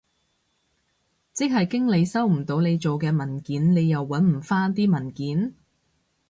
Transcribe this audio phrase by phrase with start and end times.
[1.31, 5.53] 即係經理收唔到你做嘅文件，你又搵唔返啲文件？